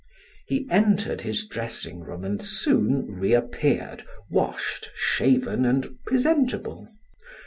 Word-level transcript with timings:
He 0.47 0.65
entered 0.71 1.21
his 1.21 1.45
dressing 1.47 1.99
room 1.99 2.23
and 2.23 2.41
soon 2.41 3.05
reappeared, 3.19 4.03
washed, 4.31 4.89
shaven, 4.95 5.63
and 5.63 5.99
presentable. 6.07 6.87